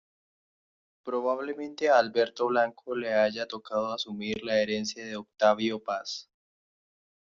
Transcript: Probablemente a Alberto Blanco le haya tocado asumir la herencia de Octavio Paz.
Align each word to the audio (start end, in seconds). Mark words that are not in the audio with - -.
Probablemente 1.03 1.87
a 1.87 1.99
Alberto 1.99 2.47
Blanco 2.47 2.95
le 2.95 3.13
haya 3.13 3.47
tocado 3.47 3.93
asumir 3.93 4.43
la 4.43 4.57
herencia 4.59 5.05
de 5.05 5.15
Octavio 5.15 5.77
Paz. 5.77 6.27